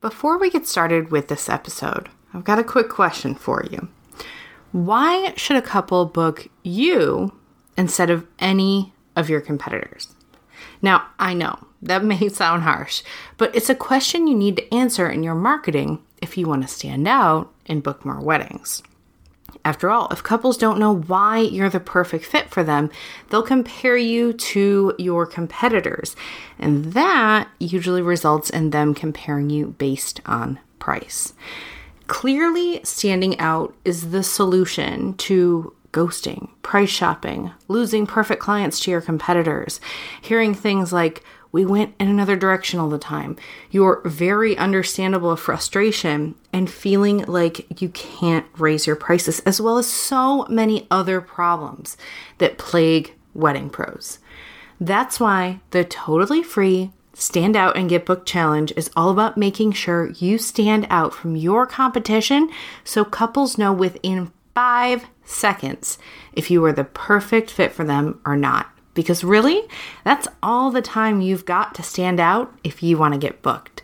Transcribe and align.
Before 0.00 0.38
we 0.38 0.48
get 0.48 0.64
started 0.64 1.10
with 1.10 1.26
this 1.26 1.48
episode, 1.48 2.08
I've 2.32 2.44
got 2.44 2.60
a 2.60 2.64
quick 2.64 2.88
question 2.88 3.34
for 3.34 3.64
you. 3.68 3.88
Why 4.70 5.34
should 5.36 5.56
a 5.56 5.62
couple 5.62 6.04
book 6.04 6.46
you 6.62 7.36
instead 7.76 8.08
of 8.08 8.24
any 8.38 8.92
of 9.16 9.28
your 9.28 9.40
competitors? 9.40 10.14
Now, 10.80 11.08
I 11.18 11.34
know 11.34 11.58
that 11.82 12.04
may 12.04 12.28
sound 12.28 12.62
harsh, 12.62 13.02
but 13.38 13.54
it's 13.56 13.70
a 13.70 13.74
question 13.74 14.28
you 14.28 14.36
need 14.36 14.56
to 14.58 14.72
answer 14.72 15.10
in 15.10 15.24
your 15.24 15.34
marketing 15.34 16.00
if 16.22 16.38
you 16.38 16.46
want 16.46 16.62
to 16.62 16.68
stand 16.68 17.08
out 17.08 17.52
and 17.66 17.82
book 17.82 18.04
more 18.04 18.20
weddings. 18.20 18.84
After 19.64 19.90
all, 19.90 20.08
if 20.10 20.22
couples 20.22 20.56
don't 20.56 20.78
know 20.78 20.94
why 20.94 21.38
you're 21.38 21.68
the 21.68 21.80
perfect 21.80 22.24
fit 22.24 22.48
for 22.48 22.64
them, 22.64 22.90
they'll 23.28 23.42
compare 23.42 23.96
you 23.96 24.32
to 24.32 24.94
your 24.98 25.26
competitors, 25.26 26.16
and 26.58 26.92
that 26.92 27.48
usually 27.58 28.02
results 28.02 28.50
in 28.50 28.70
them 28.70 28.94
comparing 28.94 29.50
you 29.50 29.74
based 29.78 30.20
on 30.26 30.58
price. 30.78 31.34
Clearly, 32.06 32.80
standing 32.84 33.38
out 33.38 33.74
is 33.84 34.10
the 34.10 34.22
solution 34.22 35.14
to 35.14 35.74
ghosting, 35.92 36.48
price 36.62 36.90
shopping, 36.90 37.50
losing 37.66 38.06
perfect 38.06 38.40
clients 38.40 38.80
to 38.80 38.90
your 38.90 39.00
competitors, 39.00 39.80
hearing 40.20 40.54
things 40.54 40.92
like, 40.92 41.22
we 41.50 41.64
went 41.64 41.94
in 41.98 42.08
another 42.08 42.36
direction 42.36 42.78
all 42.78 42.88
the 42.88 42.98
time, 42.98 43.36
your 43.70 44.02
very 44.04 44.56
understandable 44.56 45.34
frustration, 45.36 46.34
and 46.52 46.70
feeling 46.70 47.24
like 47.24 47.80
you 47.80 47.88
can't 47.90 48.46
raise 48.58 48.86
your 48.86 48.96
prices, 48.96 49.40
as 49.40 49.60
well 49.60 49.78
as 49.78 49.86
so 49.86 50.44
many 50.46 50.86
other 50.90 51.20
problems 51.20 51.96
that 52.38 52.58
plague 52.58 53.14
wedding 53.34 53.70
pros. 53.70 54.18
That's 54.80 55.18
why 55.18 55.60
the 55.70 55.84
totally 55.84 56.42
free 56.42 56.92
Stand 57.14 57.56
Out 57.56 57.76
and 57.76 57.88
Get 57.88 58.06
Booked 58.06 58.28
Challenge 58.28 58.72
is 58.76 58.90
all 58.94 59.10
about 59.10 59.36
making 59.36 59.72
sure 59.72 60.10
you 60.10 60.38
stand 60.38 60.86
out 60.88 61.12
from 61.12 61.34
your 61.34 61.66
competition 61.66 62.48
so 62.84 63.04
couples 63.04 63.58
know 63.58 63.72
within 63.72 64.30
five 64.54 65.06
seconds 65.24 65.98
if 66.32 66.48
you 66.48 66.64
are 66.64 66.72
the 66.72 66.84
perfect 66.84 67.50
fit 67.50 67.72
for 67.72 67.82
them 67.82 68.20
or 68.24 68.36
not. 68.36 68.70
Because 68.98 69.22
really, 69.22 69.62
that's 70.02 70.26
all 70.42 70.72
the 70.72 70.82
time 70.82 71.20
you've 71.20 71.44
got 71.44 71.72
to 71.76 71.84
stand 71.84 72.18
out 72.18 72.52
if 72.64 72.82
you 72.82 72.98
want 72.98 73.14
to 73.14 73.20
get 73.20 73.42
booked. 73.42 73.80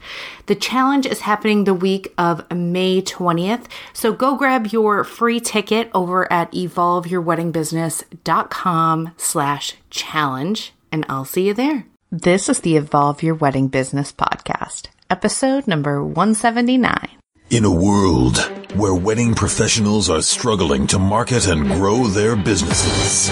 The 0.47 0.57
challenge 0.57 1.07
is 1.07 1.21
happening 1.21 1.63
the 1.63 1.73
week 1.73 2.13
of 2.19 2.51
May 2.51 3.01
20th, 3.01 3.67
so 3.93 4.13
go 4.13 4.37
grab 4.37 4.67
your 4.67 5.05
free 5.05 5.39
ticket 5.39 5.89
over 5.95 6.27
at 6.33 6.51
evolveyourweddingbusiness.com 6.51 9.13
slash 9.17 9.75
challenge, 9.89 10.73
and 10.91 11.07
I'll 11.09 11.25
see 11.25 11.47
you 11.47 11.55
there. 11.55 11.87
This 12.11 12.49
is 12.49 12.59
the 12.59 12.77
Evolve 12.77 13.23
Your 13.23 13.37
Wedding 13.37 13.69
Business 13.69 14.13
podcast, 14.13 14.89
episode 15.09 15.69
number 15.69 16.03
179. 16.03 17.24
In 17.55 17.65
a 17.65 17.71
world 17.71 18.39
where 18.75 18.97
wedding 18.97 19.33
professionals 19.33 20.11
are 20.11 20.23
struggling 20.23 20.89
to 20.89 20.99
market 20.99 21.47
and 21.47 21.65
grow 21.69 22.09
their 22.09 22.35
businesses, 22.35 23.31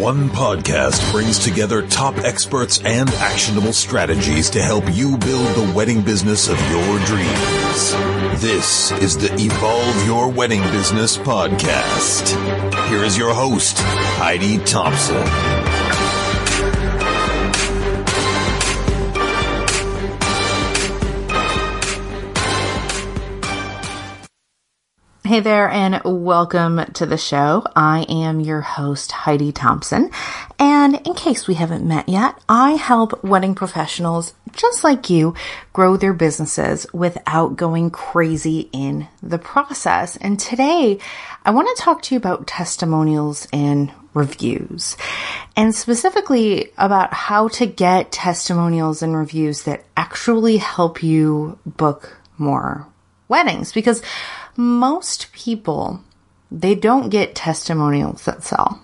one 0.00 0.28
podcast 0.30 1.12
brings 1.12 1.38
together 1.38 1.86
top 1.86 2.18
experts 2.24 2.80
and 2.84 3.08
actionable 3.10 3.72
strategies 3.72 4.50
to 4.50 4.60
help 4.60 4.82
you 4.92 5.16
build 5.16 5.46
the 5.54 5.72
wedding 5.76 6.02
business 6.02 6.48
of 6.48 6.58
your 6.72 6.98
dreams. 7.06 7.92
This 8.42 8.90
is 9.00 9.16
the 9.16 9.32
Evolve 9.38 10.06
Your 10.06 10.28
Wedding 10.28 10.62
Business 10.72 11.16
podcast. 11.16 12.30
Here 12.88 13.04
is 13.04 13.16
your 13.16 13.32
host, 13.32 13.78
Heidi 13.78 14.58
Thompson. 14.64 15.51
Hey 25.32 25.40
there, 25.40 25.66
and 25.66 26.02
welcome 26.04 26.84
to 26.92 27.06
the 27.06 27.16
show. 27.16 27.64
I 27.74 28.02
am 28.06 28.40
your 28.40 28.60
host, 28.60 29.12
Heidi 29.12 29.50
Thompson. 29.50 30.10
And 30.58 31.06
in 31.06 31.14
case 31.14 31.48
we 31.48 31.54
haven't 31.54 31.88
met 31.88 32.06
yet, 32.06 32.38
I 32.50 32.72
help 32.72 33.24
wedding 33.24 33.54
professionals 33.54 34.34
just 34.52 34.84
like 34.84 35.08
you 35.08 35.34
grow 35.72 35.96
their 35.96 36.12
businesses 36.12 36.86
without 36.92 37.56
going 37.56 37.88
crazy 37.88 38.68
in 38.74 39.08
the 39.22 39.38
process. 39.38 40.18
And 40.18 40.38
today, 40.38 40.98
I 41.46 41.52
want 41.52 41.74
to 41.74 41.82
talk 41.82 42.02
to 42.02 42.14
you 42.14 42.18
about 42.18 42.46
testimonials 42.46 43.48
and 43.54 43.90
reviews, 44.12 44.98
and 45.56 45.74
specifically 45.74 46.72
about 46.76 47.14
how 47.14 47.48
to 47.48 47.64
get 47.64 48.12
testimonials 48.12 49.02
and 49.02 49.16
reviews 49.16 49.62
that 49.62 49.82
actually 49.96 50.58
help 50.58 51.02
you 51.02 51.58
book 51.64 52.18
more 52.36 52.86
weddings 53.28 53.72
because 53.72 54.02
most 54.56 55.32
people, 55.32 56.02
they 56.50 56.74
don't 56.74 57.08
get 57.08 57.34
testimonials 57.34 58.24
that 58.24 58.42
sell. 58.42 58.82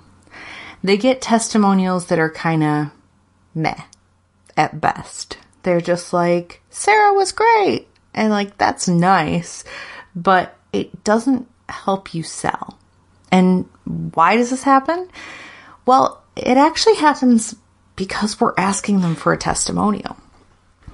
They 0.83 0.97
get 0.97 1.21
testimonials 1.21 2.07
that 2.07 2.19
are 2.19 2.31
kind 2.31 2.63
of 2.63 2.91
meh 3.55 3.83
at 4.57 4.81
best. 4.81 5.39
They're 5.63 5.81
just 5.81 6.13
like, 6.13 6.63
Sarah 6.71 7.15
was 7.15 7.33
great. 7.33 7.89
And 8.15 8.31
like, 8.31 8.57
that's 8.59 8.89
nice, 8.89 9.65
but 10.15 10.57
it 10.73 11.05
doesn't 11.05 11.49
help 11.69 12.15
you 12.15 12.23
sell. 12.23 12.79
And 13.31 13.69
why 13.85 14.37
does 14.37 14.51
this 14.51 14.63
happen? 14.63 15.09
Well, 15.85 16.23
it 16.37 16.57
actually 16.57 16.97
happens 16.97 17.55
because 17.97 18.41
we're 18.41 18.55
asking 18.57 19.01
them 19.01 19.15
for 19.15 19.33
a 19.33 19.39
testimonial 19.39 20.17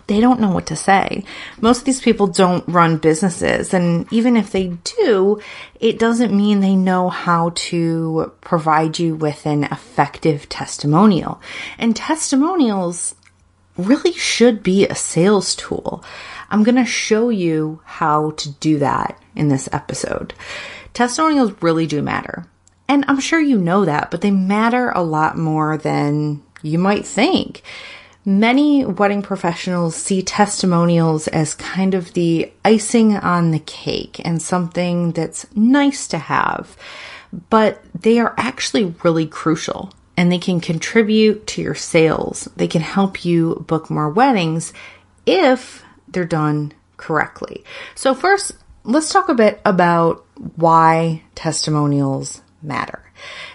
they 0.07 0.21
don't 0.21 0.41
know 0.41 0.51
what 0.51 0.67
to 0.67 0.77
say. 0.77 1.25
Most 1.61 1.81
of 1.81 1.85
these 1.85 2.01
people 2.01 2.27
don't 2.27 2.67
run 2.69 2.99
businesses. 2.99 3.73
And 3.73 4.11
even 4.13 4.37
if 4.37 4.53
they 4.53 4.77
do, 4.99 5.41
it 5.81 5.99
doesn't 5.99 6.37
mean 6.37 6.61
they 6.61 6.77
know 6.77 7.09
how 7.09 7.53
to 7.55 8.33
provide 8.41 8.99
you 8.99 9.17
with 9.17 9.47
an 9.47 9.65
effective 9.65 10.49
testimonial. 10.49 11.41
And 11.79 11.97
testimonials 11.97 13.15
really 13.77 14.13
should 14.13 14.63
be 14.63 14.87
a 14.87 14.95
sales 14.95 15.55
tool. 15.55 16.05
I'm 16.51 16.63
going 16.63 16.77
to 16.77 16.85
show 16.85 17.31
you 17.31 17.81
how 17.85 18.33
to 18.33 18.51
do 18.53 18.79
that 18.79 19.21
in 19.35 19.49
this 19.49 19.69
episode. 19.73 20.35
Testimonials 20.93 21.53
really 21.63 21.87
do 21.87 22.03
matter. 22.03 22.47
And 22.87 23.05
I'm 23.09 23.21
sure 23.21 23.41
you 23.41 23.59
know 23.59 23.87
that, 23.87 24.11
but 24.11 24.21
they 24.21 24.31
matter 24.31 24.91
a 24.91 25.03
lot 25.03 25.39
more 25.39 25.79
than 25.79 26.43
you 26.63 26.79
might 26.79 27.07
think. 27.07 27.63
Many 28.27 28.87
wedding 28.87 29.21
professionals 29.21 29.95
see 29.95 30.23
testimonials 30.23 31.29
as 31.29 31.55
kind 31.55 31.93
of 31.93 32.15
the 32.15 32.51
icing 32.65 33.17
on 33.17 33.51
the 33.51 33.59
cake 33.59 34.19
and 34.25 34.41
something 34.41 35.13
that's 35.13 35.47
nice 35.55 36.09
to 36.09 36.19
have, 36.19 36.75
but 37.51 37.85
they 37.95 38.19
are 38.19 38.35
actually 38.39 38.95
really 39.03 39.27
crucial 39.27 39.93
and 40.17 40.33
they 40.33 40.39
can 40.39 40.61
contribute 40.61 41.47
to 41.49 41.61
your 41.61 41.75
sales. 41.75 42.49
They 42.57 42.69
can 42.69 42.81
help 42.81 43.27
you 43.27 43.65
book 43.67 43.91
more 43.91 44.09
weddings 44.09 44.73
if 45.27 45.85
they're 46.09 46.25
done 46.25 46.73
correctly. 46.97 47.63
So, 47.95 48.15
first, 48.15 48.53
let's 48.85 49.13
talk 49.13 49.29
a 49.29 49.35
bit 49.35 49.61
about 49.67 50.25
why 50.57 51.23
testimonials 51.35 52.41
matter. 52.63 53.03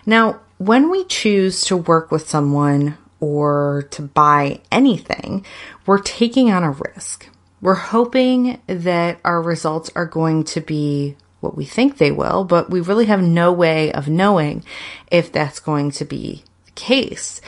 Now, 0.06 0.41
when 0.58 0.91
we 0.91 1.06
choose 1.06 1.62
to 1.66 1.78
work 1.78 2.12
with 2.12 2.29
someone 2.29 2.97
or 3.19 3.88
to 3.91 4.02
buy 4.02 4.62
anything, 4.72 5.46
we're 5.85 6.00
taking 6.00 6.52
on 6.52 6.63
a 6.63 6.72
risk. 6.72 7.28
We're 7.62 7.75
hoping 7.75 8.62
that 8.68 9.19
our 9.25 9.41
results 9.41 9.91
are 9.96 10.06
going 10.06 10.46
to 10.46 10.62
be 10.62 11.16
what 11.41 11.56
we 11.56 11.66
think 11.66 11.97
they 11.97 12.12
will, 12.12 12.44
but 12.44 12.69
we 12.69 12.81
really 12.81 13.06
have 13.06 13.22
no 13.22 13.52
way 13.52 13.91
of 13.91 14.08
knowing 14.08 14.63
if 15.12 15.31
that's 15.31 15.59
going 15.59 15.91
to 15.91 16.06
be 16.06 16.44
the 16.66 16.72
case. 16.72 17.41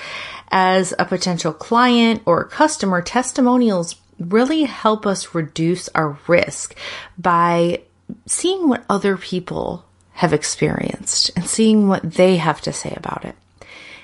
As 0.50 0.94
a 1.00 1.06
potential 1.06 1.54
client 1.54 2.22
or 2.26 2.44
customer, 2.46 3.02
testimonials 3.02 3.96
really 4.20 4.64
help 4.64 5.06
us 5.06 5.34
reduce 5.34 5.88
our 5.90 6.18
risk 6.28 6.76
by 7.18 7.82
seeing 8.26 8.68
what 8.68 8.86
other 8.90 9.18
people 9.18 9.86
have 10.14 10.34
experienced 10.34 11.32
and 11.36 11.46
seeing 11.46 11.88
what 11.88 12.14
they 12.14 12.38
have 12.38 12.62
to 12.62 12.74
say 12.74 12.94
about 12.96 13.26
it. 13.26 13.36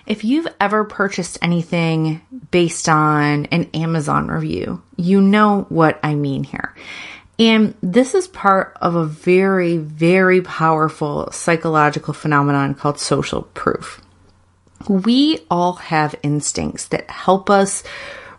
If 0.07 0.23
you've 0.23 0.47
ever 0.61 0.85
purchased 0.85 1.37
anything 1.41 2.21
based 2.49 2.87
on 2.87 3.45
an 3.47 3.69
Amazon 3.73 4.29
review, 4.29 4.81
you 4.95 5.19
know 5.19 5.65
what 5.67 5.99
I 6.01 6.15
mean 6.15 6.45
here. 6.45 6.73
And 7.37 7.75
this 7.81 8.15
is 8.15 8.27
part 8.29 8.77
of 8.81 8.95
a 8.95 9.05
very, 9.05 9.77
very 9.77 10.41
powerful 10.41 11.29
psychological 11.31 12.13
phenomenon 12.13 12.73
called 12.73 12.99
social 12.99 13.43
proof. 13.53 14.01
We 14.87 15.41
all 15.51 15.73
have 15.73 16.15
instincts 16.23 16.87
that 16.87 17.09
help 17.09 17.49
us 17.49 17.83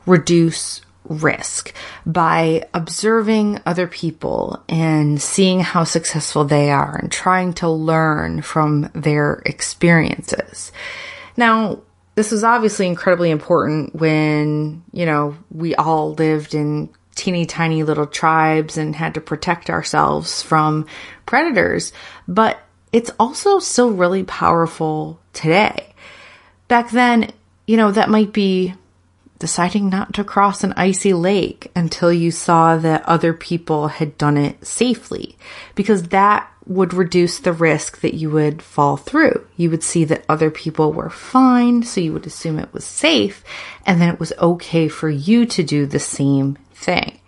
reduce 0.06 0.80
risk 1.04 1.74
by 2.06 2.66
observing 2.72 3.60
other 3.66 3.86
people 3.86 4.62
and 4.70 5.20
seeing 5.20 5.60
how 5.60 5.84
successful 5.84 6.44
they 6.44 6.70
are 6.70 6.96
and 6.96 7.12
trying 7.12 7.52
to 7.54 7.68
learn 7.68 8.40
from 8.40 8.90
their 8.94 9.42
experiences. 9.44 10.72
Now, 11.38 11.82
this 12.16 12.32
was 12.32 12.42
obviously 12.42 12.88
incredibly 12.88 13.30
important 13.30 13.94
when, 13.94 14.82
you 14.92 15.06
know, 15.06 15.36
we 15.50 15.76
all 15.76 16.14
lived 16.14 16.52
in 16.52 16.90
teeny 17.14 17.46
tiny 17.46 17.84
little 17.84 18.08
tribes 18.08 18.76
and 18.76 18.94
had 18.94 19.14
to 19.14 19.20
protect 19.20 19.70
ourselves 19.70 20.42
from 20.42 20.86
predators, 21.26 21.92
but 22.26 22.60
it's 22.92 23.12
also 23.20 23.60
still 23.60 23.92
really 23.92 24.24
powerful 24.24 25.20
today. 25.32 25.94
Back 26.66 26.90
then, 26.90 27.30
you 27.68 27.76
know, 27.76 27.92
that 27.92 28.10
might 28.10 28.32
be 28.32 28.74
deciding 29.38 29.88
not 29.88 30.12
to 30.14 30.24
cross 30.24 30.64
an 30.64 30.74
icy 30.76 31.12
lake 31.12 31.70
until 31.76 32.12
you 32.12 32.30
saw 32.30 32.76
that 32.76 33.04
other 33.06 33.32
people 33.32 33.88
had 33.88 34.18
done 34.18 34.36
it 34.36 34.66
safely, 34.66 35.36
because 35.74 36.04
that 36.04 36.50
would 36.66 36.92
reduce 36.92 37.38
the 37.38 37.52
risk 37.52 38.00
that 38.00 38.14
you 38.14 38.30
would 38.30 38.60
fall 38.60 38.96
through. 38.96 39.46
You 39.56 39.70
would 39.70 39.82
see 39.82 40.04
that 40.04 40.24
other 40.28 40.50
people 40.50 40.92
were 40.92 41.08
fine, 41.08 41.82
so 41.82 42.00
you 42.00 42.12
would 42.12 42.26
assume 42.26 42.58
it 42.58 42.72
was 42.74 42.84
safe, 42.84 43.42
and 43.86 44.00
then 44.00 44.12
it 44.12 44.20
was 44.20 44.32
okay 44.38 44.88
for 44.88 45.08
you 45.08 45.46
to 45.46 45.62
do 45.62 45.86
the 45.86 46.00
same 46.00 46.58
thing. 46.74 47.18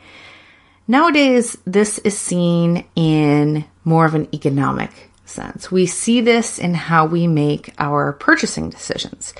Nowadays, 0.86 1.56
this 1.64 1.98
is 2.00 2.18
seen 2.18 2.84
in 2.96 3.64
more 3.84 4.04
of 4.04 4.14
an 4.14 4.28
economic 4.34 4.90
sense. 5.24 5.70
We 5.70 5.86
see 5.86 6.20
this 6.20 6.58
in 6.58 6.74
how 6.74 7.06
we 7.06 7.28
make 7.28 7.72
our 7.78 8.12
purchasing 8.12 8.68
decisions. 8.68 9.32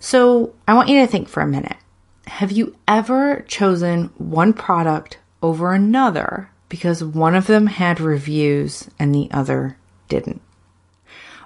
So 0.00 0.52
I 0.66 0.74
want 0.74 0.88
you 0.88 1.00
to 1.00 1.06
think 1.06 1.28
for 1.28 1.40
a 1.40 1.46
minute. 1.46 1.76
Have 2.26 2.52
you 2.52 2.76
ever 2.86 3.44
chosen 3.48 4.10
one 4.16 4.52
product 4.52 5.18
over 5.42 5.72
another 5.72 6.50
because 6.68 7.02
one 7.02 7.34
of 7.34 7.46
them 7.46 7.66
had 7.66 8.00
reviews 8.00 8.88
and 8.98 9.14
the 9.14 9.28
other 9.32 9.76
didn't? 10.08 10.40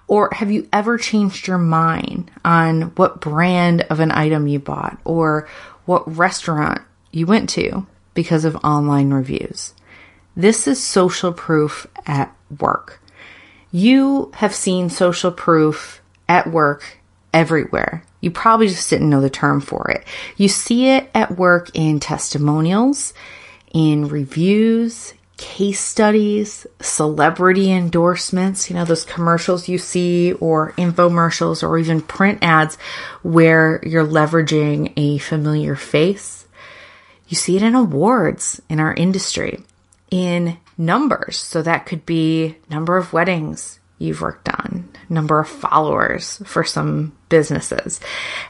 Or 0.08 0.28
have 0.32 0.50
you 0.50 0.68
ever 0.72 0.98
changed 0.98 1.48
your 1.48 1.58
mind 1.58 2.30
on 2.44 2.82
what 2.94 3.20
brand 3.20 3.82
of 3.90 3.98
an 3.98 4.12
item 4.12 4.46
you 4.46 4.60
bought 4.60 4.98
or 5.04 5.48
what 5.84 6.16
restaurant 6.16 6.82
you 7.10 7.26
went 7.26 7.50
to 7.50 7.86
because 8.14 8.44
of 8.44 8.56
online 8.56 9.10
reviews? 9.10 9.74
This 10.36 10.68
is 10.68 10.82
social 10.82 11.32
proof 11.32 11.86
at 12.06 12.34
work. 12.60 13.00
You 13.72 14.30
have 14.34 14.54
seen 14.54 14.90
social 14.90 15.32
proof 15.32 16.02
at 16.28 16.46
work 16.46 16.98
everywhere. 17.32 18.04
You 18.26 18.32
probably 18.32 18.66
just 18.66 18.90
didn't 18.90 19.08
know 19.08 19.20
the 19.20 19.30
term 19.30 19.60
for 19.60 19.88
it. 19.88 20.04
You 20.36 20.48
see 20.48 20.88
it 20.88 21.08
at 21.14 21.38
work 21.38 21.70
in 21.74 22.00
testimonials, 22.00 23.14
in 23.72 24.08
reviews, 24.08 25.14
case 25.36 25.78
studies, 25.78 26.66
celebrity 26.80 27.70
endorsements, 27.70 28.68
you 28.68 28.74
know, 28.74 28.84
those 28.84 29.04
commercials 29.04 29.68
you 29.68 29.78
see 29.78 30.32
or 30.32 30.72
infomercials 30.72 31.62
or 31.62 31.78
even 31.78 32.00
print 32.00 32.40
ads 32.42 32.78
where 33.22 33.78
you're 33.86 34.04
leveraging 34.04 34.92
a 34.96 35.18
familiar 35.18 35.76
face. 35.76 36.48
You 37.28 37.36
see 37.36 37.54
it 37.54 37.62
in 37.62 37.76
awards 37.76 38.60
in 38.68 38.80
our 38.80 38.92
industry, 38.92 39.62
in 40.10 40.58
numbers. 40.76 41.38
So 41.38 41.62
that 41.62 41.86
could 41.86 42.04
be 42.04 42.56
number 42.68 42.96
of 42.96 43.12
weddings 43.12 43.78
you've 43.98 44.20
worked 44.20 44.48
on, 44.48 44.88
number 45.08 45.38
of 45.38 45.48
followers 45.48 46.42
for 46.44 46.64
some 46.64 47.16
businesses. 47.28 48.00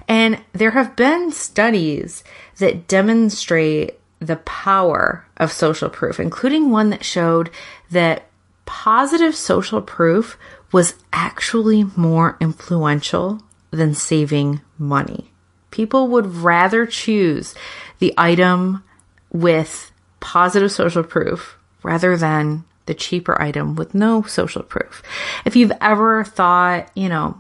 And 0.09 0.43
there 0.53 0.73
have 0.73 0.97
been 0.97 1.31
studies 1.33 2.25
that 2.59 2.89
demonstrate 2.89 3.99
the 4.19 4.37
power 4.37 5.27
of 5.37 5.53
social 5.53 5.89
proof, 5.89 6.19
including 6.19 6.71
one 6.71 6.91
that 6.91 7.05
showed 7.05 7.51
that 7.91 8.27
positive 8.65 9.37
social 9.37 9.81
proof 9.81 10.39
was 10.73 10.95
actually 11.13 11.85
more 11.97 12.37
influential 12.41 13.41
than 13.71 13.95
saving 13.95 14.61
money. 14.79 15.31
People 15.71 16.09
would 16.09 16.27
rather 16.27 16.87
choose 16.87 17.55
the 17.99 18.13
item 18.17 18.83
with 19.31 19.93
positive 20.21 20.73
social 20.73 21.03
proof 21.03 21.59
rather 21.83 22.17
than 22.17 22.65
the 22.87 22.95
cheaper 22.95 23.41
item 23.41 23.77
with 23.77 23.95
no 23.95 24.23
social 24.23 24.63
proof. 24.63 25.03
If 25.45 25.57
you've 25.57 25.73
ever 25.81 26.25
thought, 26.25 26.91
you 26.95 27.09
know, 27.09 27.39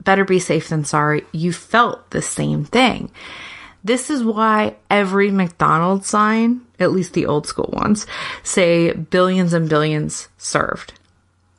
better 0.00 0.24
be 0.24 0.38
safe 0.38 0.68
than 0.68 0.84
sorry, 0.84 1.24
you 1.32 1.52
felt 1.52 2.10
the 2.10 2.22
same 2.22 2.64
thing. 2.64 3.10
This 3.82 4.08
is 4.08 4.24
why 4.24 4.76
every 4.88 5.30
McDonald's 5.30 6.08
sign, 6.08 6.62
at 6.78 6.92
least 6.92 7.12
the 7.12 7.26
old 7.26 7.46
school 7.46 7.70
ones, 7.72 8.06
say 8.42 8.92
billions 8.92 9.52
and 9.52 9.68
billions 9.68 10.28
served. 10.38 10.94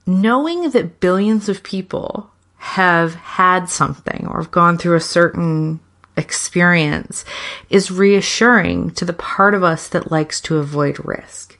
Knowing 0.07 0.69
that 0.71 0.99
billions 0.99 1.49
of 1.49 1.63
people 1.63 2.31
have 2.57 3.13
had 3.15 3.69
something 3.69 4.27
or 4.27 4.41
have 4.41 4.51
gone 4.51 4.77
through 4.77 4.95
a 4.95 5.01
certain 5.01 5.79
experience 6.17 7.25
is 7.69 7.91
reassuring 7.91 8.89
to 8.91 9.05
the 9.05 9.13
part 9.13 9.53
of 9.53 9.63
us 9.63 9.87
that 9.89 10.11
likes 10.11 10.41
to 10.41 10.57
avoid 10.57 11.05
risk. 11.05 11.59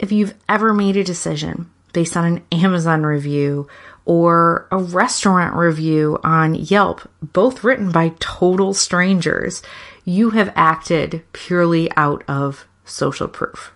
If 0.00 0.10
you've 0.10 0.34
ever 0.48 0.72
made 0.72 0.96
a 0.96 1.04
decision 1.04 1.70
based 1.92 2.16
on 2.16 2.24
an 2.24 2.42
Amazon 2.50 3.02
review 3.04 3.68
or 4.06 4.66
a 4.72 4.78
restaurant 4.78 5.54
review 5.54 6.18
on 6.24 6.54
Yelp, 6.54 7.06
both 7.22 7.62
written 7.62 7.92
by 7.92 8.14
total 8.18 8.72
strangers, 8.72 9.62
you 10.06 10.30
have 10.30 10.54
acted 10.56 11.22
purely 11.34 11.92
out 11.98 12.24
of 12.26 12.66
social 12.86 13.28
proof. 13.28 13.72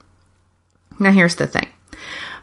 Now, 0.98 1.10
here's 1.10 1.36
the 1.36 1.46
thing 1.46 1.68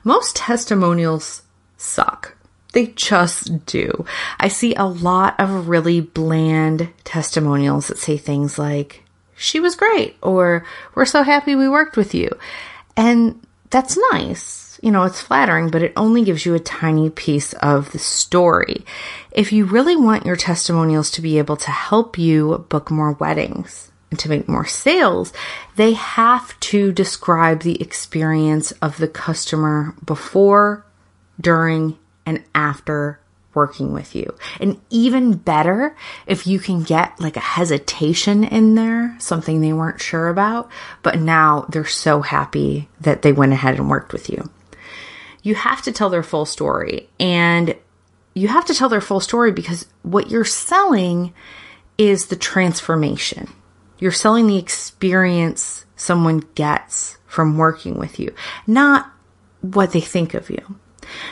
most 0.04 0.36
testimonials 0.36 1.42
suck. 1.78 2.38
They 2.74 2.88
just 2.88 3.66
do. 3.66 4.06
I 4.40 4.48
see 4.48 4.76
a 4.76 4.86
lot 4.86 5.40
of 5.40 5.68
really 5.68 6.02
bland 6.02 6.90
testimonials 7.04 7.88
that 7.88 7.98
say 7.98 8.16
things 8.16 8.60
like, 8.60 9.04
she 9.36 9.60
was 9.60 9.76
great, 9.76 10.18
or 10.22 10.66
we're 10.94 11.06
so 11.06 11.24
happy 11.24 11.56
we 11.56 11.68
worked 11.68 11.98
with 11.98 12.14
you. 12.14 12.30
And 12.96 13.42
that's 13.72 13.98
nice 14.12 14.62
you 14.82 14.90
know, 14.92 15.04
it's 15.04 15.22
flattering, 15.22 15.70
but 15.70 15.84
it 15.84 15.94
only 15.96 16.24
gives 16.24 16.46
you 16.46 16.56
a 16.56 16.60
tiny 16.60 17.10
piece 17.10 17.54
of 17.54 17.92
the 17.92 18.00
story. 18.00 18.84
If 19.32 19.54
you 19.54 19.66
really 19.66 19.96
want 19.96 20.26
your 20.26 20.36
testimonials 20.36 21.12
to 21.12 21.22
be 21.22 21.38
able 21.38 21.58
to 21.58 21.72
help 21.72 22.18
you 22.18 22.66
book 22.70 22.90
more 22.90 23.14
weddings 23.14 23.92
and 24.10 24.20
to 24.20 24.30
make 24.30 24.50
more 24.50 24.66
sales, 24.66 25.32
they 25.76 25.94
have 25.94 26.60
to 26.62 26.92
describe 26.92 27.62
the 27.62 27.80
experience 27.80 28.72
of 28.74 28.98
the 28.98 29.08
customer 29.08 29.94
before, 30.04 30.84
during, 31.40 31.98
and 32.26 32.44
after 32.56 33.20
working 33.54 33.94
with 33.94 34.16
you. 34.16 34.34
And 34.60 34.80
even 34.90 35.34
better 35.34 35.96
if 36.26 36.48
you 36.48 36.60
can 36.60 36.84
get 36.84 37.20
like 37.20 37.38
a 37.38 37.42
hesitation 37.42 38.44
in 38.44 38.76
there, 38.76 39.16
something 39.20 39.62
they 39.62 39.74
weren't 39.74 40.02
sure 40.02 40.30
about, 40.30 40.70
but 41.04 41.20
now 41.20 41.66
they're 41.70 41.86
so 41.86 42.22
happy 42.22 42.90
that 43.02 43.22
they 43.22 43.32
went 43.32 43.54
ahead 43.54 43.76
and 43.76 43.90
worked 43.90 44.14
with 44.14 44.30
you 44.30 44.50
you 45.44 45.56
have 45.56 45.82
to 45.84 45.92
tell 45.92 46.10
their 46.10 46.24
full 46.24 46.46
story. 46.46 47.10
And 47.20 47.76
you 48.34 48.48
have 48.48 48.66
to 48.66 48.74
tell 48.74 48.90
their 48.90 49.02
full 49.02 49.20
story 49.20 49.52
because 49.52 49.88
what 50.04 50.30
you're 50.30 50.46
selling 50.46 51.34
is 51.98 52.28
the 52.28 52.36
transformation. 52.36 53.52
You're 54.00 54.12
selling 54.12 54.48
the 54.48 54.58
experience 54.58 55.86
someone 55.96 56.44
gets 56.56 57.18
from 57.28 57.58
working 57.58 57.98
with 58.00 58.20
you, 58.20 58.34
not 58.66 59.12
what 59.62 59.92
they 59.92 60.02
think 60.02 60.34
of 60.34 60.50
you. 60.50 60.80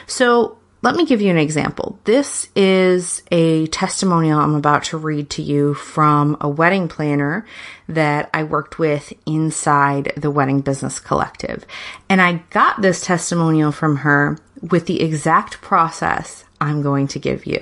So 0.06 0.59
let 0.82 0.96
me 0.96 1.06
give 1.06 1.22
you 1.22 1.30
an 1.30 1.38
example. 1.38 2.00
This 2.06 2.48
is 2.56 3.22
a 3.32 3.68
testimonial 3.68 4.40
I'm 4.40 4.56
about 4.56 4.86
to 4.86 4.98
read 4.98 5.30
to 5.32 5.42
you 5.42 5.74
from 5.74 6.38
a 6.40 6.48
wedding 6.48 6.88
planner 6.88 7.46
that 7.90 8.30
I 8.34 8.44
worked 8.44 8.80
with 8.80 9.12
inside 9.26 10.14
the 10.16 10.32
Wedding 10.32 10.62
Business 10.62 11.00
Collective. 11.00 11.66
And 12.08 12.22
I 12.22 12.44
got 12.52 12.82
this 12.82 13.02
testimonial 13.02 13.74
from 13.74 13.98
her 13.98 14.38
with 14.62 14.86
the 14.86 15.02
exact 15.02 15.62
process 15.62 16.46
I'm 16.62 16.82
going 16.82 17.08
to 17.10 17.20
give 17.20 17.46
you. 17.46 17.60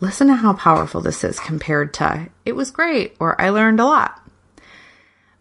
Listen 0.00 0.28
to 0.28 0.34
how 0.34 0.52
powerful 0.52 1.00
this 1.00 1.24
is 1.24 1.40
compared 1.40 1.92
to 1.94 2.28
it 2.44 2.54
was 2.54 2.70
great 2.70 3.16
or 3.18 3.40
I 3.40 3.48
learned 3.50 3.80
a 3.80 3.84
lot. 3.84 4.27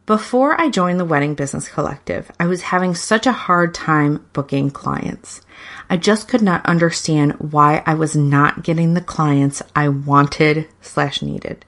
Before 0.07 0.57
I 0.57 0.69
joined 0.69 1.01
the 1.01 1.05
Wedding 1.05 1.35
Business 1.35 1.67
Collective, 1.67 2.31
I 2.39 2.45
was 2.45 2.61
having 2.61 2.95
such 2.95 3.27
a 3.27 3.33
hard 3.33 3.73
time 3.73 4.25
booking 4.31 4.71
clients. 4.71 5.41
I 5.89 5.97
just 5.97 6.29
could 6.29 6.41
not 6.41 6.65
understand 6.65 7.33
why 7.33 7.83
I 7.85 7.93
was 7.93 8.15
not 8.15 8.63
getting 8.63 8.93
the 8.93 9.01
clients 9.01 9.61
I 9.75 9.89
wanted 9.89 10.69
slash 10.79 11.21
needed. 11.21 11.65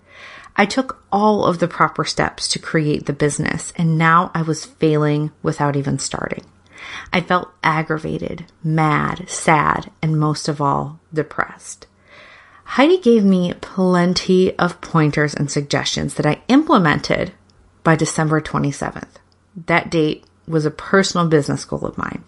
I 0.56 0.66
took 0.66 1.04
all 1.12 1.44
of 1.44 1.60
the 1.60 1.68
proper 1.68 2.06
steps 2.06 2.48
to 2.50 2.60
create 2.60 3.08
the 3.08 3.14
business 3.14 3.74
and 3.76 3.98
now 3.98 4.32
I 4.34 4.44
was 4.44 4.64
failing 4.64 5.32
without 5.44 5.76
even 5.76 6.00
starting. 6.00 6.46
I 7.12 7.20
felt 7.20 7.52
aggravated, 7.62 8.46
mad, 8.64 9.28
sad, 9.28 9.92
and 10.02 10.18
most 10.18 10.48
of 10.48 10.62
all, 10.62 11.02
depressed. 11.14 11.88
Heidi 12.64 13.00
gave 13.00 13.26
me 13.26 13.54
plenty 13.60 14.58
of 14.58 14.80
pointers 14.80 15.34
and 15.34 15.52
suggestions 15.52 16.14
that 16.14 16.26
I 16.26 16.42
implemented 16.48 17.34
by 17.84 17.96
December 17.96 18.42
27th. 18.42 19.08
That 19.68 19.90
date 19.90 20.26
was 20.48 20.66
a 20.66 20.72
personal 20.72 21.28
business 21.28 21.66
goal 21.66 21.86
of 21.86 21.98
mine. 21.98 22.24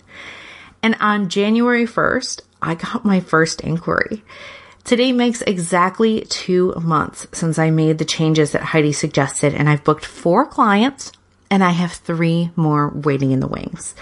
And 0.84 0.96
on 1.00 1.30
January 1.30 1.86
1st, 1.86 2.42
I 2.62 2.76
got 2.76 3.06
my 3.06 3.20
first 3.20 3.62
inquiry. 3.62 4.24
Today 4.84 5.12
makes 5.12 5.42
exactly 5.44 6.22
two 6.22 6.74
months 6.74 7.28
since 7.32 7.60
I 7.60 7.70
made 7.70 7.98
the 7.98 8.06
changes 8.06 8.52
that 8.52 8.64
Heidi 8.64 8.94
suggested, 8.94 9.54
and 9.54 9.70
I've 9.70 9.84
booked 9.84 10.06
four 10.06 10.46
clients 10.48 11.12
and 11.52 11.64
I 11.64 11.72
have 11.72 11.92
three 11.92 12.50
more 12.56 12.90
waiting 12.90 13.32
in 13.32 13.42
the 13.42 13.48
wings. 13.48 13.94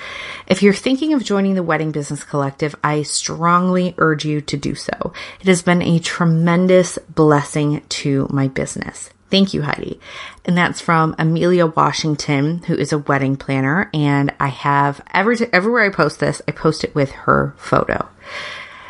If 0.46 0.62
you're 0.62 0.72
thinking 0.72 1.14
of 1.14 1.24
joining 1.24 1.56
the 1.56 1.64
Wedding 1.64 1.92
Business 1.92 2.24
Collective, 2.24 2.76
I 2.84 3.02
strongly 3.02 3.96
urge 3.98 4.24
you 4.24 4.40
to 4.42 4.56
do 4.56 4.76
so. 4.76 5.14
It 5.42 5.48
has 5.48 5.64
been 5.64 5.82
a 5.82 6.00
tremendous 6.00 7.00
blessing 7.10 7.82
to 7.90 8.28
my 8.30 8.48
business. 8.50 9.10
Thank 9.30 9.54
you, 9.54 9.62
Heidi. 9.62 10.00
And 10.46 10.58
that's 10.58 10.82
from 10.82 11.16
Amelia 11.20 11.68
Washington, 11.68 12.64
who 12.64 12.74
is 12.74 12.92
a 12.92 12.98
wedding 12.98 13.38
planner. 13.38 13.90
And 13.94 14.34
I 14.40 14.48
have 14.48 15.02
every, 15.14 15.38
everywhere 15.54 15.86
I 15.86 15.90
post 15.90 16.20
this, 16.20 16.42
I 16.48 16.52
post 16.52 16.84
it 16.84 16.96
with 16.96 17.12
her 17.12 17.54
photo. 17.58 18.10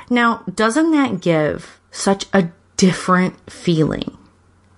Now, 0.09 0.43
doesn't 0.53 0.91
that 0.91 1.21
give 1.21 1.79
such 1.91 2.25
a 2.33 2.49
different 2.77 3.51
feeling 3.51 4.17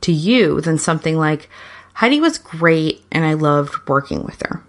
to 0.01 0.11
you 0.11 0.61
than 0.61 0.77
something 0.77 1.17
like, 1.17 1.47
Heidi 1.93 2.19
was 2.19 2.37
great 2.37 3.03
and 3.11 3.23
I 3.23 3.33
loved 3.33 3.87
working 3.87 4.23
with 4.23 4.41
her? 4.41 4.63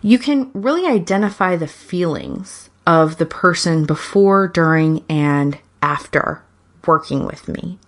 You 0.00 0.18
can 0.18 0.50
really 0.54 0.86
identify 0.86 1.56
the 1.56 1.66
feelings 1.66 2.70
of 2.86 3.18
the 3.18 3.26
person 3.26 3.84
before, 3.84 4.48
during, 4.48 5.04
and 5.08 5.58
after 5.82 6.42
working 6.86 7.26
with 7.26 7.48
me. 7.48 7.78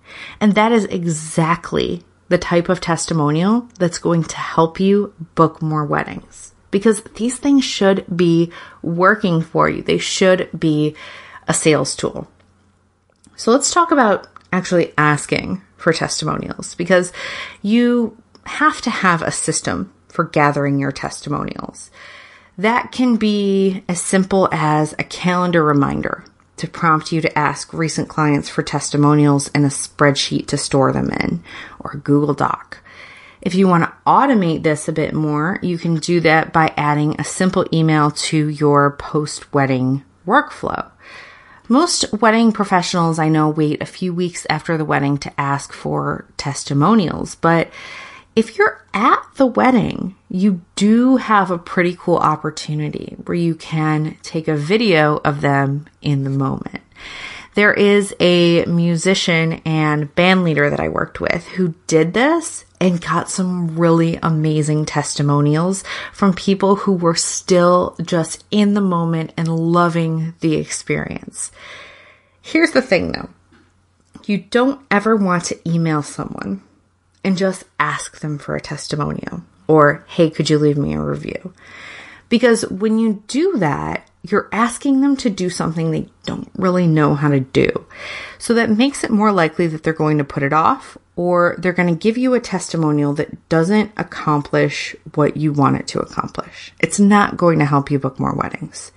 And 0.40 0.54
that 0.54 0.72
is 0.72 0.84
exactly 0.86 2.04
the 2.30 2.38
type 2.38 2.68
of 2.68 2.80
testimonial 2.80 3.68
that's 3.78 3.98
going 3.98 4.22
to 4.22 4.36
help 4.36 4.80
you 4.80 5.12
book 5.34 5.60
more 5.60 5.84
weddings 5.84 6.54
because 6.70 7.02
these 7.16 7.36
things 7.36 7.64
should 7.64 8.04
be 8.16 8.52
working 8.82 9.42
for 9.42 9.68
you. 9.68 9.82
They 9.82 9.98
should 9.98 10.48
be 10.56 10.94
a 11.48 11.52
sales 11.52 11.96
tool. 11.96 12.28
So 13.34 13.50
let's 13.50 13.72
talk 13.72 13.90
about 13.90 14.28
actually 14.52 14.92
asking 14.96 15.60
for 15.76 15.92
testimonials 15.92 16.76
because 16.76 17.12
you 17.62 18.16
have 18.46 18.80
to 18.82 18.90
have 18.90 19.22
a 19.22 19.32
system 19.32 19.92
for 20.08 20.24
gathering 20.24 20.78
your 20.78 20.92
testimonials. 20.92 21.90
That 22.56 22.92
can 22.92 23.16
be 23.16 23.82
as 23.88 24.00
simple 24.00 24.48
as 24.52 24.92
a 24.98 25.04
calendar 25.04 25.64
reminder 25.64 26.24
to 26.60 26.68
prompt 26.68 27.12
you 27.12 27.20
to 27.20 27.38
ask 27.38 27.72
recent 27.72 28.08
clients 28.08 28.48
for 28.48 28.62
testimonials 28.62 29.48
in 29.48 29.64
a 29.64 29.68
spreadsheet 29.68 30.46
to 30.46 30.56
store 30.56 30.92
them 30.92 31.10
in 31.10 31.42
or 31.80 31.94
Google 31.94 32.34
Doc. 32.34 32.78
If 33.42 33.54
you 33.54 33.66
want 33.66 33.84
to 33.84 33.92
automate 34.06 34.62
this 34.62 34.86
a 34.86 34.92
bit 34.92 35.14
more, 35.14 35.58
you 35.62 35.78
can 35.78 35.96
do 35.96 36.20
that 36.20 36.52
by 36.52 36.74
adding 36.76 37.18
a 37.18 37.24
simple 37.24 37.66
email 37.72 38.10
to 38.10 38.48
your 38.48 38.92
post 38.92 39.52
wedding 39.54 40.04
workflow. 40.26 40.90
Most 41.68 42.12
wedding 42.12 42.52
professionals 42.52 43.18
I 43.18 43.28
know 43.28 43.48
wait 43.48 43.80
a 43.80 43.86
few 43.86 44.12
weeks 44.12 44.46
after 44.50 44.76
the 44.76 44.84
wedding 44.84 45.16
to 45.18 45.40
ask 45.40 45.72
for 45.72 46.26
testimonials, 46.36 47.36
but 47.36 47.70
if 48.36 48.58
you're 48.58 48.84
at 48.92 49.22
the 49.36 49.46
wedding, 49.46 50.16
you 50.30 50.62
do 50.76 51.16
have 51.16 51.50
a 51.50 51.58
pretty 51.58 51.96
cool 51.98 52.16
opportunity 52.16 53.16
where 53.24 53.34
you 53.34 53.56
can 53.56 54.16
take 54.22 54.46
a 54.46 54.56
video 54.56 55.16
of 55.24 55.40
them 55.40 55.86
in 56.00 56.22
the 56.22 56.30
moment. 56.30 56.80
There 57.54 57.74
is 57.74 58.14
a 58.20 58.64
musician 58.66 59.54
and 59.64 60.14
band 60.14 60.44
leader 60.44 60.70
that 60.70 60.78
I 60.78 60.88
worked 60.88 61.20
with 61.20 61.48
who 61.48 61.74
did 61.88 62.14
this 62.14 62.64
and 62.80 63.00
got 63.00 63.28
some 63.28 63.76
really 63.76 64.20
amazing 64.22 64.86
testimonials 64.86 65.82
from 66.12 66.32
people 66.32 66.76
who 66.76 66.92
were 66.92 67.16
still 67.16 67.96
just 68.00 68.44
in 68.52 68.74
the 68.74 68.80
moment 68.80 69.32
and 69.36 69.48
loving 69.48 70.34
the 70.40 70.54
experience. 70.54 71.50
Here's 72.40 72.70
the 72.70 72.80
thing 72.80 73.12
though. 73.12 73.30
You 74.26 74.38
don't 74.38 74.80
ever 74.88 75.16
want 75.16 75.44
to 75.46 75.68
email 75.68 76.02
someone 76.04 76.62
and 77.24 77.36
just 77.36 77.64
ask 77.80 78.20
them 78.20 78.38
for 78.38 78.54
a 78.54 78.60
testimonial 78.60 79.42
or, 79.70 80.04
hey, 80.08 80.30
could 80.30 80.50
you 80.50 80.58
leave 80.58 80.76
me 80.76 80.94
a 80.94 81.00
review? 81.00 81.54
Because 82.28 82.68
when 82.68 82.98
you 82.98 83.22
do 83.28 83.56
that, 83.58 84.04
you're 84.22 84.48
asking 84.50 85.00
them 85.00 85.16
to 85.16 85.30
do 85.30 85.48
something 85.48 85.90
they 85.90 86.08
don't 86.24 86.50
really 86.56 86.88
know 86.88 87.14
how 87.14 87.28
to 87.28 87.38
do. 87.38 87.86
So 88.38 88.52
that 88.54 88.68
makes 88.68 89.04
it 89.04 89.10
more 89.10 89.30
likely 89.32 89.68
that 89.68 89.84
they're 89.84 89.92
going 89.92 90.18
to 90.18 90.24
put 90.24 90.42
it 90.42 90.52
off 90.52 90.98
or 91.14 91.54
they're 91.58 91.72
going 91.72 91.88
to 91.88 91.94
give 91.94 92.18
you 92.18 92.34
a 92.34 92.40
testimonial 92.40 93.12
that 93.14 93.48
doesn't 93.48 93.92
accomplish 93.96 94.96
what 95.14 95.36
you 95.36 95.52
want 95.52 95.76
it 95.76 95.86
to 95.88 96.00
accomplish. 96.00 96.72
It's 96.80 96.98
not 96.98 97.36
going 97.36 97.60
to 97.60 97.64
help 97.64 97.90
you 97.90 97.98
book 97.98 98.18
more 98.18 98.34
weddings. 98.34 98.90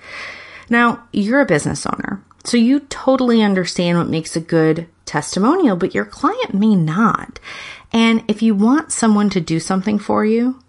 Now, 0.69 1.03
you're 1.11 1.41
a 1.41 1.45
business 1.45 1.85
owner, 1.85 2.23
so 2.43 2.57
you 2.57 2.79
totally 2.81 3.43
understand 3.43 3.97
what 3.97 4.09
makes 4.09 4.35
a 4.35 4.41
good 4.41 4.87
testimonial, 5.05 5.75
but 5.75 5.93
your 5.93 6.05
client 6.05 6.53
may 6.53 6.75
not. 6.75 7.39
And 7.93 8.23
if 8.27 8.41
you 8.41 8.55
want 8.55 8.91
someone 8.91 9.29
to 9.29 9.39
do 9.39 9.59
something 9.59 9.99
for 9.99 10.25
you, 10.25 10.59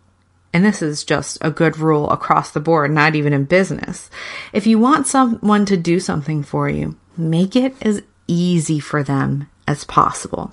and 0.55 0.65
this 0.65 0.81
is 0.81 1.03
just 1.03 1.37
a 1.41 1.51
good 1.51 1.79
rule 1.79 2.09
across 2.11 2.53
the 2.53 2.61
board, 2.61 2.93
not 2.93 3.17
even 3.17 3.33
in 3.33 3.45
business. 3.45 4.09
If 4.53 4.69
you 4.69 4.79
want 4.79 5.09
someone 5.09 5.67
to 5.67 5.77
do 5.77 5.99
something 5.99 6.45
for 6.45 6.69
you, 6.69 6.97
make 7.17 7.57
it 7.57 7.75
as 7.83 8.03
easy 8.29 8.79
for 8.79 9.03
them 9.03 9.51
as 9.67 9.83
possible. 9.83 10.53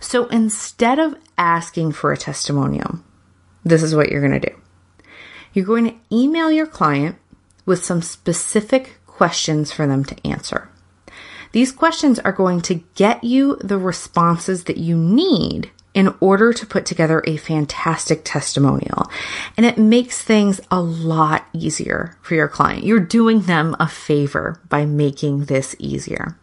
So 0.00 0.26
instead 0.28 0.98
of 0.98 1.14
asking 1.36 1.92
for 1.92 2.10
a 2.10 2.16
testimonial, 2.16 3.00
this 3.62 3.82
is 3.82 3.94
what 3.94 4.08
you're 4.08 4.26
going 4.26 4.40
to 4.40 4.48
do. 4.48 4.56
You're 5.52 5.66
going 5.66 5.90
to 5.90 5.96
email 6.10 6.50
your 6.50 6.66
client 6.66 7.16
with 7.66 7.84
some 7.84 8.00
specific 8.00 8.98
questions 9.06 9.70
for 9.70 9.86
them 9.86 10.04
to 10.06 10.26
answer. 10.26 10.70
These 11.52 11.70
questions 11.70 12.18
are 12.20 12.32
going 12.32 12.62
to 12.62 12.82
get 12.94 13.22
you 13.22 13.56
the 13.56 13.76
responses 13.76 14.64
that 14.64 14.78
you 14.78 14.96
need 14.96 15.70
in 15.94 16.14
order 16.20 16.52
to 16.52 16.66
put 16.66 16.86
together 16.86 17.22
a 17.26 17.36
fantastic 17.36 18.22
testimonial. 18.24 19.10
And 19.56 19.66
it 19.66 19.78
makes 19.78 20.22
things 20.22 20.60
a 20.70 20.80
lot 20.80 21.46
easier 21.52 22.16
for 22.22 22.34
your 22.34 22.48
client. 22.48 22.84
You're 22.84 23.00
doing 23.00 23.42
them 23.42 23.76
a 23.78 23.88
favor 23.88 24.58
by 24.68 24.86
making 24.86 25.46
this 25.46 25.76
easier. 25.78 26.36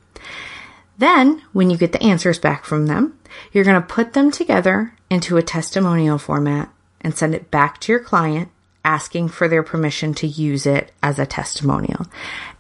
Then, 0.97 1.41
when 1.53 1.69
you 1.69 1.77
get 1.77 1.93
the 1.93 2.03
answers 2.03 2.39
back 2.39 2.65
from 2.65 2.87
them, 2.87 3.17
you're 3.51 3.63
going 3.63 3.81
to 3.81 3.87
put 3.87 4.13
them 4.13 4.31
together 4.31 4.93
into 5.09 5.37
a 5.37 5.41
testimonial 5.41 6.17
format 6.17 6.69
and 7.01 7.17
send 7.17 7.33
it 7.33 7.49
back 7.49 7.79
to 7.81 7.91
your 7.91 8.01
client 8.01 8.49
asking 8.83 9.29
for 9.29 9.47
their 9.47 9.63
permission 9.63 10.13
to 10.15 10.27
use 10.27 10.65
it 10.65 10.91
as 11.03 11.19
a 11.19 11.25
testimonial. 11.25 12.05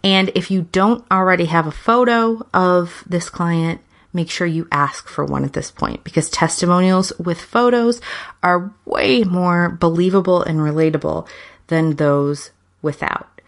And 0.03 0.31
if 0.35 0.51
you 0.51 0.63
don't 0.71 1.05
already 1.11 1.45
have 1.45 1.67
a 1.67 1.71
photo 1.71 2.45
of 2.53 3.03
this 3.07 3.29
client, 3.29 3.81
make 4.13 4.29
sure 4.29 4.47
you 4.47 4.67
ask 4.71 5.07
for 5.07 5.23
one 5.23 5.43
at 5.43 5.53
this 5.53 5.71
point 5.71 6.03
because 6.03 6.29
testimonials 6.29 7.11
with 7.19 7.39
photos 7.39 8.01
are 8.41 8.73
way 8.85 9.23
more 9.23 9.69
believable 9.69 10.41
and 10.41 10.59
relatable 10.59 11.27
than 11.67 11.95
those 11.95 12.51
without. 12.81 13.41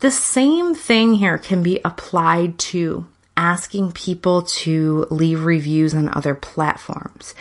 The 0.00 0.10
same 0.10 0.74
thing 0.74 1.14
here 1.14 1.38
can 1.38 1.62
be 1.62 1.80
applied 1.84 2.58
to 2.58 3.06
asking 3.36 3.92
people 3.92 4.42
to 4.42 5.06
leave 5.10 5.44
reviews 5.44 5.94
on 5.94 6.14
other 6.14 6.34
platforms. 6.34 7.34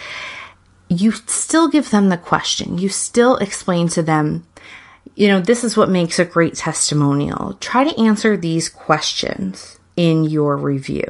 You 0.87 1.11
still 1.11 1.67
give 1.67 1.91
them 1.91 2.09
the 2.09 2.17
question. 2.17 2.77
You 2.77 2.89
still 2.89 3.35
explain 3.37 3.89
to 3.89 4.01
them 4.01 4.45
you 5.15 5.27
know, 5.27 5.39
this 5.39 5.63
is 5.63 5.77
what 5.77 5.89
makes 5.89 6.19
a 6.19 6.25
great 6.25 6.55
testimonial. 6.55 7.53
Try 7.59 7.83
to 7.83 8.01
answer 8.01 8.35
these 8.35 8.69
questions 8.69 9.79
in 9.95 10.23
your 10.23 10.57
review. 10.57 11.05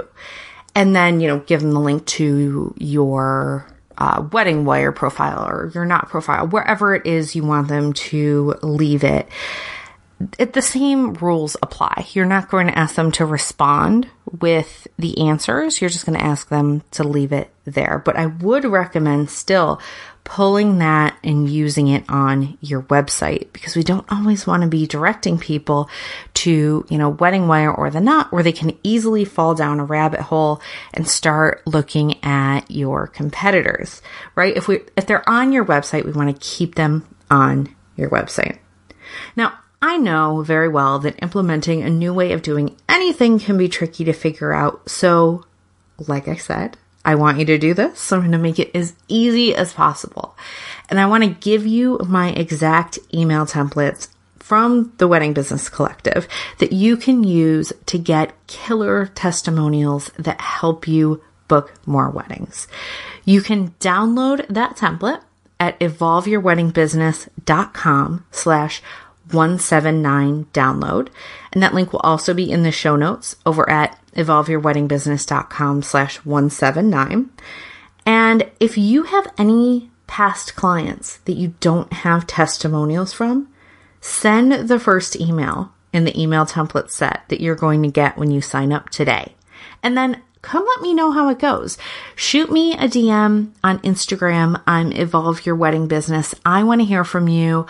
And 0.76 0.96
then, 0.96 1.20
you 1.20 1.28
know, 1.28 1.40
give 1.40 1.62
them 1.62 1.72
the 1.72 1.80
link 1.80 2.06
to 2.08 2.74
your 2.78 3.68
uh, 3.98 4.28
wedding 4.32 4.66
wire 4.66 4.92
profile 4.92 5.48
or 5.48 5.72
your 5.74 5.86
knot 5.86 6.10
profile, 6.10 6.48
wherever 6.48 6.96
it 6.96 7.06
is 7.06 7.36
you 7.36 7.44
want 7.44 7.68
them 7.68 7.94
to 7.94 8.56
leave 8.64 9.04
it. 9.04 9.28
It, 10.40 10.54
the 10.54 10.62
same 10.62 11.14
rules 11.16 11.58
apply. 11.62 12.08
You're 12.14 12.26
not 12.26 12.50
going 12.50 12.68
to 12.68 12.78
ask 12.78 12.96
them 12.96 13.12
to 13.14 13.26
respond 13.26 14.08
with 14.40 14.88
the 14.98 15.28
answers. 15.28 15.82
You're 15.82 15.90
just 15.90 16.06
going 16.06 16.18
to 16.18 16.26
ask 16.26 16.48
them 16.50 16.82
to 16.92 17.04
leave 17.04 17.34
it 17.34 17.50
there. 17.66 18.02
But 18.04 18.16
I 18.16 18.28
would 18.28 18.64
recommend 18.64 19.30
still 19.30 19.82
pulling 20.24 20.78
that 20.78 21.18
and 21.24 21.50
using 21.50 21.90
it 21.90 22.06
on 22.10 22.58
your 22.62 22.84
website 22.84 23.52
because 23.52 23.76
we 23.76 23.84
don't 23.84 24.10
always 24.10 24.48
want 24.48 24.64
to 24.64 24.70
be 24.70 24.88
directing 24.88 25.38
people 25.38 25.90
to, 26.44 26.86
you 26.90 26.98
know, 26.98 27.10
Wedding 27.10 27.48
Wire 27.48 27.72
or 27.72 27.90
the 27.90 28.02
Knot 28.02 28.32
where 28.32 28.44
they 28.44 28.52
can 28.52 28.78
easily 28.84 29.26
fall 29.26 29.56
down 29.56 29.80
a 29.80 29.86
rabbit 29.86 30.20
hole 30.20 30.62
and 30.94 31.08
start 31.08 31.62
looking 31.66 32.24
at 32.24 32.70
your 32.70 33.08
competitors, 33.08 34.02
right? 34.36 34.56
If 34.56 34.68
we, 34.68 34.82
if 34.98 35.08
they're 35.08 35.28
on 35.30 35.52
your 35.52 35.66
website, 35.66 36.06
we 36.06 36.12
want 36.12 36.34
to 36.34 36.48
keep 36.48 36.76
them 36.76 37.08
on 37.30 37.74
your 37.96 38.10
website. 38.10 38.60
Now, 39.36 39.58
I 39.82 39.98
know 39.98 40.42
very 40.44 40.70
well 40.70 41.00
that 41.00 41.22
implementing 41.22 41.82
a 41.84 41.90
new 41.90 42.14
way 42.14 42.32
of 42.34 42.42
doing 42.42 42.76
anything 42.88 43.40
can 43.40 43.58
be 43.58 43.68
tricky 43.68 44.04
to 44.06 44.14
figure 44.14 44.54
out. 44.54 44.90
So, 44.90 45.46
like 46.08 46.28
I 46.28 46.36
said, 46.36 46.78
I 47.06 47.16
want 47.16 47.38
you 47.38 47.46
to 47.46 47.58
do 47.58 47.74
this. 47.74 48.00
So 48.00 48.16
I'm 48.16 48.22
going 48.22 48.32
to 48.32 48.38
make 48.38 48.60
it 48.60 48.76
as 48.76 48.96
easy 49.08 49.56
as 49.56 49.74
possible. 49.74 50.38
And 50.90 51.00
I 51.00 51.06
want 51.06 51.24
to 51.24 51.30
give 51.30 51.66
you 51.66 52.00
my 52.08 52.30
exact 52.30 53.00
email 53.14 53.46
templates 53.46 54.08
from 54.44 54.94
the 54.98 55.08
Wedding 55.08 55.34
Business 55.34 55.70
Collective 55.70 56.28
that 56.58 56.74
you 56.74 56.98
can 56.98 57.24
use 57.24 57.72
to 57.86 57.98
get 57.98 58.34
killer 58.46 59.06
testimonials 59.16 60.12
that 60.20 60.42
help 60.42 60.86
you 60.86 61.24
book 61.48 61.74
more 61.86 62.10
weddings. 62.10 62.68
You 63.24 63.42
can 63.42 63.70
download 63.80 64.46
that 64.50 64.76
template 64.76 65.22
at 65.62 65.80
evolveyourweddingbusiness.com 65.80 68.26
slash 68.32 68.82
179 69.32 70.48
download. 70.52 71.08
And 71.54 71.64
that 71.64 71.74
link 71.74 71.94
will 71.94 72.02
also 72.02 72.34
be 72.34 72.52
in 72.52 72.64
the 72.64 72.72
show 72.72 72.98
notes 72.98 73.38
over 73.46 73.70
at 73.70 73.98
evolveyourweddingbusiness.com 74.16 75.84
slash 75.84 76.18
179. 76.18 77.30
And 78.06 78.52
if 78.60 78.78
you 78.78 79.04
have 79.04 79.32
any 79.38 79.90
past 80.08 80.58
clients 80.58 81.20
that 81.20 81.38
you 81.38 81.54
don't 81.62 81.94
have 81.94 82.28
testimonials 82.28 83.14
from, 83.14 83.48
send 84.04 84.68
the 84.68 84.80
first 84.80 85.16
email 85.16 85.72
in 85.94 86.04
the 86.04 86.22
email 86.22 86.46
template 86.46 86.90
set 86.90 87.24
that 87.30 87.40
you're 87.40 87.56
going 87.56 87.82
to 87.84 87.90
get 87.90 88.18
when 88.18 88.32
you 88.32 88.42
sign 88.42 88.74
up 88.74 88.90
today. 88.90 89.34
And 89.82 89.98
then 89.98 90.22
come 90.42 90.66
let 90.66 90.82
me 90.82 90.94
know 90.94 91.12
how 91.12 91.30
it 91.30 91.40
goes. 91.40 91.78
Shoot 92.14 92.52
me 92.52 92.74
a 92.74 92.90
DM 92.90 93.52
on 93.64 93.80
Instagram. 93.80 94.62
I'm 94.68 94.92
Evolve 94.92 95.46
Your 95.46 95.56
Wedding 95.56 95.88
Business. 95.88 96.36
I 96.46 96.64
want 96.64 96.82
to 96.82 96.86
hear 96.86 97.06
from 97.06 97.30
you. 97.30 97.66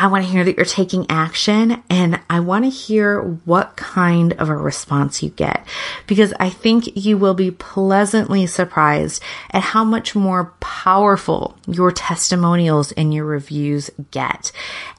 I 0.00 0.06
want 0.06 0.24
to 0.24 0.30
hear 0.30 0.44
that 0.44 0.56
you're 0.56 0.64
taking 0.64 1.06
action 1.10 1.82
and 1.90 2.20
I 2.30 2.38
want 2.38 2.64
to 2.64 2.70
hear 2.70 3.20
what 3.20 3.76
kind 3.76 4.32
of 4.34 4.48
a 4.48 4.56
response 4.56 5.24
you 5.24 5.30
get 5.30 5.66
because 6.06 6.32
I 6.38 6.50
think 6.50 6.96
you 6.96 7.18
will 7.18 7.34
be 7.34 7.50
pleasantly 7.50 8.46
surprised 8.46 9.20
at 9.50 9.60
how 9.60 9.82
much 9.82 10.14
more 10.14 10.54
powerful 10.60 11.58
your 11.66 11.90
testimonials 11.90 12.92
and 12.92 13.12
your 13.12 13.24
reviews 13.24 13.90
get. 14.12 14.52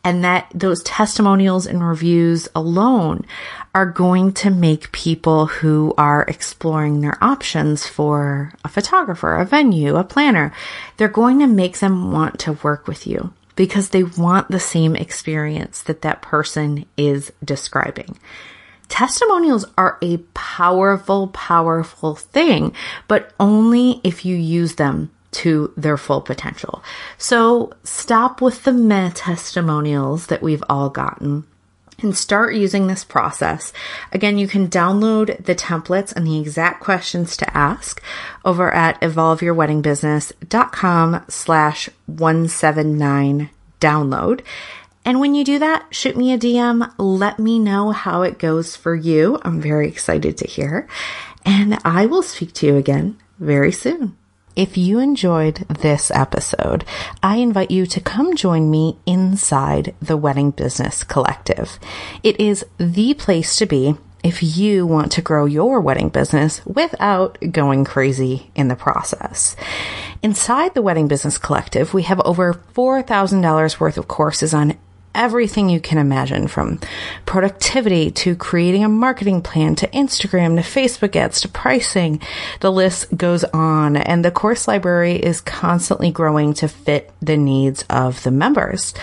And 0.04 0.22
that 0.26 0.52
those 0.54 0.84
testimonials 0.84 1.66
and 1.66 1.82
reviews 1.82 2.50
alone 2.54 3.26
are 3.74 3.86
going 3.86 4.34
to 4.34 4.50
make 4.50 4.92
people 4.92 5.46
who 5.46 5.94
are 5.98 6.24
exploring 6.24 7.00
their 7.00 7.18
options 7.24 7.88
for 7.88 8.52
a 8.66 8.68
photographer, 8.68 9.36
a 9.36 9.46
venue, 9.46 9.96
a 9.96 10.04
planner, 10.04 10.52
they're 10.98 11.08
going 11.08 11.40
to 11.40 11.48
make 11.48 11.80
them 11.80 12.12
want 12.12 12.38
to 12.40 12.54
work 12.54 12.86
with 12.86 13.08
you 13.08 13.32
because 13.60 13.90
they 13.90 14.06
want 14.06 14.50
the 14.50 14.58
same 14.58 14.96
experience 14.96 15.82
that 15.82 16.02
that 16.02 16.22
person 16.22 16.86
is 16.96 17.30
describing. 17.44 18.18
Testimonials 18.88 19.66
are 19.78 19.98
a 20.02 20.16
powerful, 20.34 21.28
powerful 21.28 22.16
thing, 22.16 22.72
but 23.10 23.34
only 23.38 24.00
if 24.02 24.24
you 24.24 24.38
use 24.38 24.76
them 24.76 25.12
to 25.32 25.74
their 25.76 25.98
full 25.98 26.22
potential. 26.22 26.82
So 27.18 27.74
stop 27.84 28.42
with 28.42 28.64
the 28.64 28.72
meh 28.72 29.12
testimonials 29.14 30.28
that 30.28 30.42
we've 30.42 30.64
all 30.70 30.90
gotten 30.90 31.46
and 32.04 32.18
start 32.18 32.56
using 32.56 32.88
this 32.88 33.04
process. 33.04 33.74
Again, 34.12 34.38
you 34.38 34.48
can 34.48 34.68
download 34.68 35.44
the 35.44 35.56
templates 35.56 36.14
and 36.14 36.28
the 36.28 36.40
exact 36.40 36.82
questions 36.82 37.36
to 37.38 37.58
ask 37.58 38.02
over 38.44 38.74
at 38.74 39.00
evolveyourweddingbusiness.com 39.02 41.26
slash 41.28 41.90
179 42.06 43.50
download. 43.80 44.42
And 45.06 45.20
when 45.20 45.34
you 45.34 45.44
do 45.44 45.58
that, 45.60 45.86
shoot 45.92 46.18
me 46.18 46.34
a 46.34 46.38
DM. 46.38 46.92
Let 46.98 47.40
me 47.40 47.58
know 47.58 47.92
how 47.92 48.24
it 48.24 48.38
goes 48.38 48.76
for 48.76 48.96
you. 48.96 49.40
I'm 49.44 49.62
very 49.62 49.88
excited 49.88 50.38
to 50.38 50.48
hear. 50.48 50.88
And 51.46 51.80
I 51.86 52.06
will 52.06 52.22
speak 52.22 52.54
to 52.56 52.68
you 52.68 52.76
again 52.76 53.18
very 53.40 53.72
soon. 53.72 54.18
If 54.60 54.78
you 54.78 55.00
enjoyed 55.00 55.66
this 55.70 56.12
episode, 56.12 56.84
I 57.24 57.38
invite 57.38 57.72
you 57.72 57.86
to 57.86 58.02
come 58.02 58.36
join 58.36 58.70
me 58.70 58.98
inside 59.06 59.96
the 60.02 60.18
Wedding 60.18 60.52
Business 60.52 61.06
Collective. 61.06 61.80
It 62.24 62.38
is 62.42 62.66
the 62.78 63.14
place 63.14 63.56
to 63.56 63.66
be 63.66 63.96
if 64.22 64.44
you 64.44 64.86
want 64.86 65.14
to 65.14 65.22
grow 65.22 65.46
your 65.46 65.80
wedding 65.80 66.10
business 66.10 66.60
without 66.66 67.38
going 67.54 67.86
crazy 67.86 68.52
in 68.54 68.68
the 68.68 68.76
process. 68.76 69.56
Inside 70.22 70.74
the 70.74 70.82
Wedding 70.82 71.08
Business 71.08 71.38
Collective, 71.38 71.94
we 71.94 72.04
have 72.04 72.20
over 72.26 72.54
$4,000 72.54 73.80
worth 73.80 73.98
of 73.98 74.10
courses 74.10 74.54
on 74.54 74.78
everything 75.20 75.70
you 75.70 75.82
can 75.82 75.98
imagine 75.98 76.48
from 76.48 76.80
productivity 77.26 78.10
to 78.10 78.36
creating 78.38 78.86
a 78.86 78.90
marketing 78.90 79.42
plan 79.42 79.76
to 79.76 79.88
Instagram 79.88 80.56
to 80.56 80.62
Facebook 80.62 81.16
ads 81.16 81.42
to 81.42 81.50
pricing. 81.50 82.22
The 82.62 82.72
list 82.72 83.16
goes 83.16 83.44
on 83.44 83.98
and 83.98 84.24
the 84.24 84.32
course 84.32 84.66
library 84.68 85.18
is 85.18 85.42
constantly 85.42 86.10
growing 86.10 86.54
to 86.56 86.70
fit 86.70 87.12
the 87.22 87.36
needs 87.36 87.84
of 87.90 88.24
the 88.24 88.32
members. 88.32 88.94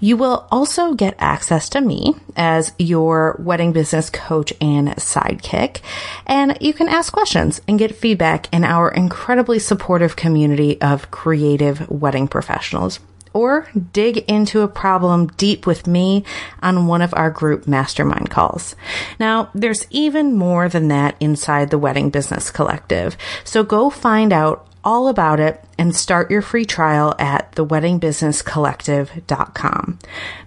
You 0.00 0.16
will 0.16 0.48
also 0.50 0.94
get 0.94 1.14
access 1.20 1.68
to 1.70 1.80
me 1.80 2.16
as 2.34 2.72
your 2.76 3.36
wedding 3.38 3.70
business 3.70 4.10
coach 4.10 4.52
and 4.60 4.88
sidekick. 4.96 5.80
And 6.26 6.58
you 6.60 6.74
can 6.74 6.88
ask 6.88 7.12
questions 7.12 7.60
and 7.68 7.78
get 7.78 7.94
feedback 7.94 8.52
in 8.52 8.64
our 8.64 8.90
incredibly 8.90 9.60
supportive 9.60 10.16
community 10.16 10.80
of 10.82 11.12
creative 11.12 11.88
wedding 11.88 12.26
professionals 12.26 12.98
or 13.32 13.68
dig 13.92 14.18
into 14.28 14.60
a 14.60 14.68
problem 14.68 15.28
deep 15.36 15.66
with 15.66 15.86
me 15.86 16.24
on 16.62 16.86
one 16.86 17.02
of 17.02 17.14
our 17.14 17.30
group 17.30 17.66
mastermind 17.66 18.30
calls. 18.30 18.76
Now, 19.18 19.50
there's 19.54 19.86
even 19.90 20.34
more 20.34 20.68
than 20.68 20.88
that 20.88 21.16
inside 21.20 21.70
the 21.70 21.78
Wedding 21.78 22.10
Business 22.10 22.50
Collective. 22.50 23.16
So 23.44 23.62
go 23.62 23.90
find 23.90 24.32
out 24.32 24.66
all 24.84 25.08
about 25.08 25.40
it 25.40 25.64
and 25.78 25.94
start 25.94 26.30
your 26.30 26.42
free 26.42 26.64
trial 26.64 27.14
at 27.18 27.52
theweddingbusinesscollective.com. 27.52 29.98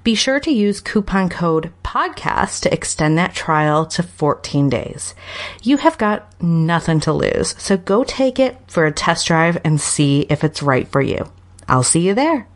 Be 0.03 0.15
sure 0.15 0.39
to 0.39 0.51
use 0.51 0.81
coupon 0.81 1.29
code 1.29 1.71
podcast 1.83 2.61
to 2.61 2.73
extend 2.73 3.17
that 3.17 3.33
trial 3.33 3.85
to 3.87 4.03
14 4.03 4.69
days. 4.69 5.15
You 5.63 5.77
have 5.77 5.97
got 5.97 6.29
nothing 6.41 6.99
to 7.01 7.11
lose, 7.13 7.55
so 7.57 7.77
go 7.77 8.03
take 8.03 8.39
it 8.39 8.57
for 8.67 8.85
a 8.85 8.91
test 8.91 9.27
drive 9.27 9.57
and 9.63 9.79
see 9.79 10.25
if 10.29 10.43
it's 10.43 10.63
right 10.63 10.87
for 10.87 11.01
you. 11.01 11.31
I'll 11.67 11.83
see 11.83 12.01
you 12.01 12.13
there. 12.13 12.47